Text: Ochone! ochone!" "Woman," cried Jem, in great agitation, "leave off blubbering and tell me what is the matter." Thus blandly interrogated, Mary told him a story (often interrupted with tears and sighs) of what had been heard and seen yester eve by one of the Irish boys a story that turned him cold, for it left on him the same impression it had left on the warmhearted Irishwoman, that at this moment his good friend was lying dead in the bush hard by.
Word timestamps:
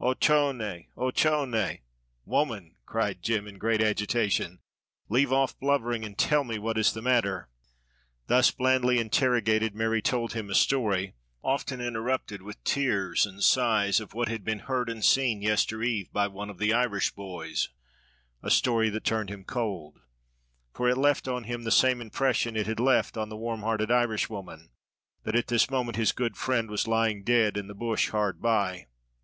Ochone! 0.00 0.86
ochone!" 0.96 1.80
"Woman," 2.24 2.76
cried 2.86 3.24
Jem, 3.24 3.48
in 3.48 3.58
great 3.58 3.82
agitation, 3.82 4.60
"leave 5.08 5.32
off 5.32 5.58
blubbering 5.58 6.04
and 6.04 6.16
tell 6.16 6.44
me 6.44 6.60
what 6.60 6.78
is 6.78 6.92
the 6.92 7.02
matter." 7.02 7.48
Thus 8.28 8.52
blandly 8.52 9.00
interrogated, 9.00 9.74
Mary 9.74 10.00
told 10.00 10.32
him 10.32 10.48
a 10.48 10.54
story 10.54 11.16
(often 11.42 11.80
interrupted 11.80 12.40
with 12.40 12.62
tears 12.62 13.26
and 13.26 13.42
sighs) 13.42 13.98
of 13.98 14.14
what 14.14 14.28
had 14.28 14.44
been 14.44 14.60
heard 14.60 14.88
and 14.88 15.04
seen 15.04 15.42
yester 15.42 15.82
eve 15.82 16.12
by 16.12 16.28
one 16.28 16.50
of 16.50 16.58
the 16.58 16.72
Irish 16.72 17.10
boys 17.10 17.70
a 18.44 18.50
story 18.52 18.90
that 18.90 19.02
turned 19.02 19.28
him 19.28 19.42
cold, 19.42 19.98
for 20.72 20.88
it 20.88 20.96
left 20.98 21.26
on 21.26 21.42
him 21.42 21.64
the 21.64 21.72
same 21.72 22.00
impression 22.00 22.54
it 22.56 22.68
had 22.68 22.78
left 22.78 23.16
on 23.16 23.28
the 23.28 23.36
warmhearted 23.36 23.90
Irishwoman, 23.90 24.70
that 25.24 25.34
at 25.34 25.48
this 25.48 25.68
moment 25.68 25.96
his 25.96 26.12
good 26.12 26.36
friend 26.36 26.70
was 26.70 26.86
lying 26.86 27.24
dead 27.24 27.56
in 27.56 27.66
the 27.66 27.74
bush 27.74 28.10
hard 28.10 28.40
by. 28.40 28.86